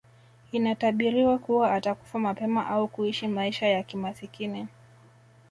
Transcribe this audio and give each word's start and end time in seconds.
Inatabiriwa 0.51 1.37
kuwa 1.37 1.73
atakufa 1.73 2.19
mapema 2.19 2.67
au 2.67 2.87
kuishi 2.87 3.27
maisha 3.27 3.67
ya 3.67 3.83
kimasikini 3.83 4.67